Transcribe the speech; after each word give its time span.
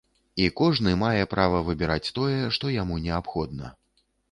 І 0.45 0.45
кожны 0.61 0.93
мае 1.01 1.23
права 1.35 1.61
выбіраць 1.69 2.11
тое, 2.21 2.41
што 2.57 2.73
яму 2.81 3.01
неабходна. 3.07 3.73